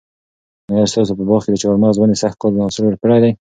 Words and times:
آیا 0.73 0.85
ستاسو 0.91 1.13
په 1.19 1.23
باغ 1.29 1.41
کې 1.43 1.51
د 1.51 1.57
چهارمغز 1.61 1.95
ونې 1.97 2.15
سږ 2.21 2.33
کال 2.41 2.53
حاصل 2.65 2.83
ورکړی 2.85 3.17
دی؟ 3.23 3.29